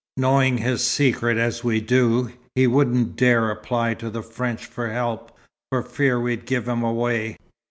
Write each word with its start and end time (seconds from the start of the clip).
Knowing 0.17 0.57
his 0.57 0.83
secret 0.83 1.37
as 1.37 1.63
we 1.63 1.79
do, 1.79 2.31
he 2.55 2.65
wouldn't 2.65 3.15
dare 3.15 3.51
apply 3.51 3.93
to 3.93 4.09
the 4.09 4.23
French 4.23 4.65
for 4.65 4.89
help, 4.89 5.31
for 5.69 5.83
fear 5.83 6.19
we'd 6.19 6.47
give 6.47 6.67
him 6.67 6.81
away. 6.81 7.37